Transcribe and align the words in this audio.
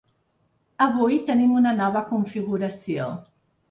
Avui 0.85 1.21
tenim 1.29 1.53
una 1.61 1.77
nova 1.83 2.05
configuració. 2.11 3.13